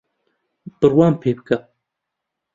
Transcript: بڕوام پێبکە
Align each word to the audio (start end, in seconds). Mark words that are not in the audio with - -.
بڕوام 0.79 1.13
پێبکە 1.21 1.57